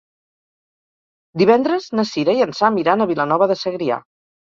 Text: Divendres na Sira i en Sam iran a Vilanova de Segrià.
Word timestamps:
Divendres 1.43 1.91
na 2.01 2.07
Sira 2.15 2.37
i 2.41 2.45
en 2.49 2.59
Sam 2.63 2.83
iran 2.87 3.09
a 3.09 3.11
Vilanova 3.15 3.53
de 3.55 3.63
Segrià. 3.65 4.05